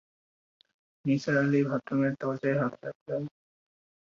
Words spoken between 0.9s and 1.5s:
Nisar